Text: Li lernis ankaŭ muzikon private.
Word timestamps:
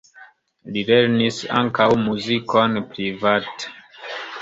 Li 0.77 0.83
lernis 0.87 1.37
ankaŭ 1.61 1.89
muzikon 2.07 2.83
private. 2.97 3.73